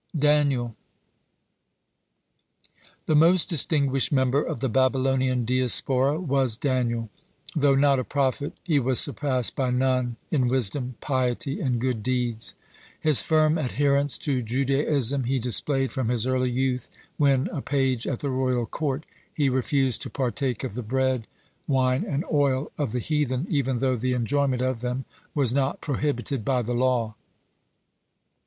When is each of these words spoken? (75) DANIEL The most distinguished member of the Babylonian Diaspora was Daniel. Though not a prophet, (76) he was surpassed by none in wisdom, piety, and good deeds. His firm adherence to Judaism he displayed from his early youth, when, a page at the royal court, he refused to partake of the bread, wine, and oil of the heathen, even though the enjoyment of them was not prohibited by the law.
(75) 0.15 0.21
DANIEL 0.21 0.75
The 3.05 3.13
most 3.15 3.49
distinguished 3.49 4.11
member 4.11 4.41
of 4.41 4.59
the 4.59 4.67
Babylonian 4.67 5.45
Diaspora 5.45 6.19
was 6.19 6.57
Daniel. 6.57 7.11
Though 7.55 7.75
not 7.75 7.99
a 7.99 8.03
prophet, 8.03 8.53
(76) 8.65 8.65
he 8.65 8.79
was 8.79 8.99
surpassed 8.99 9.55
by 9.55 9.69
none 9.69 10.15
in 10.31 10.47
wisdom, 10.47 10.95
piety, 11.01 11.59
and 11.61 11.79
good 11.79 12.01
deeds. 12.01 12.55
His 12.99 13.21
firm 13.21 13.59
adherence 13.59 14.17
to 14.23 14.41
Judaism 14.41 15.25
he 15.25 15.37
displayed 15.37 15.91
from 15.91 16.09
his 16.09 16.25
early 16.25 16.49
youth, 16.49 16.89
when, 17.17 17.47
a 17.49 17.61
page 17.61 18.07
at 18.07 18.21
the 18.21 18.31
royal 18.31 18.65
court, 18.65 19.05
he 19.31 19.49
refused 19.49 20.01
to 20.01 20.09
partake 20.09 20.63
of 20.63 20.73
the 20.73 20.81
bread, 20.81 21.27
wine, 21.67 22.03
and 22.05 22.25
oil 22.33 22.71
of 22.75 22.91
the 22.91 22.97
heathen, 22.99 23.45
even 23.51 23.77
though 23.77 23.95
the 23.95 24.13
enjoyment 24.13 24.63
of 24.63 24.81
them 24.81 25.05
was 25.35 25.53
not 25.53 25.79
prohibited 25.79 26.43
by 26.43 26.63
the 26.63 26.73
law. 26.73 27.13